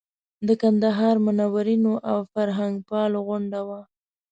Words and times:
د 0.47 0.49
کندهار 0.61 1.15
منورینو 1.25 1.93
او 2.11 2.17
فرهنګپالو 2.31 3.19
غونډه 3.27 3.59
وه. 3.67 3.81